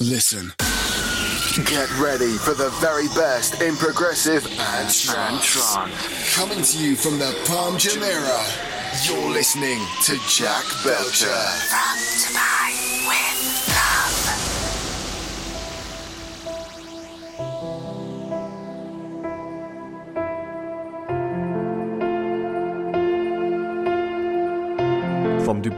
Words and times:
Listen. 0.00 0.52
Get 1.64 1.88
ready 1.98 2.36
for 2.36 2.52
the 2.52 2.68
very 2.80 3.08
best 3.08 3.62
in 3.62 3.76
progressive 3.76 4.46
and 4.46 4.90
trance. 4.90 5.74
Coming 6.34 6.62
to 6.62 6.78
you 6.78 6.96
from 6.96 7.18
the 7.18 7.34
Palm 7.46 7.76
Jumeirah, 7.76 9.08
you're 9.08 9.32
listening 9.32 9.80
to 10.04 10.18
Jack 10.28 10.64
Belcher. 10.84 12.45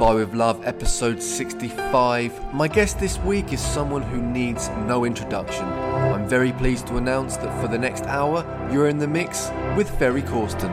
From 0.08 0.16
Dubai 0.16 0.26
with 0.26 0.34
Love, 0.34 0.66
episode 0.66 1.22
65. 1.22 2.54
My 2.54 2.66
guest 2.66 2.98
this 2.98 3.18
week 3.18 3.52
is 3.52 3.60
someone 3.60 4.00
who 4.00 4.22
needs 4.22 4.70
no 4.86 5.04
introduction. 5.04 5.66
I'm 5.66 6.26
very 6.26 6.50
pleased 6.52 6.86
to 6.86 6.96
announce 6.96 7.36
that 7.36 7.60
for 7.60 7.68
the 7.68 7.76
next 7.76 8.04
hour, 8.04 8.42
you're 8.72 8.88
in 8.88 8.96
the 8.96 9.06
mix 9.06 9.50
with 9.76 9.90
Ferry 9.98 10.22
Corsten. 10.22 10.72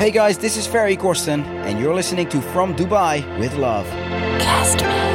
Hey 0.00 0.10
guys, 0.10 0.36
this 0.36 0.56
is 0.56 0.66
Ferry 0.66 0.96
Corsten, 0.96 1.44
and 1.64 1.78
you're 1.78 1.94
listening 1.94 2.28
to 2.30 2.40
From 2.40 2.74
Dubai 2.74 3.22
with 3.38 3.54
Love. 3.54 3.86
Cast 4.40 4.80
mix. 4.80 5.13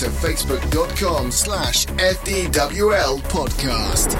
To 0.00 0.06
facebook.com 0.06 1.30
slash 1.30 1.84
FDWL 1.86 3.18
podcast. 3.24 4.16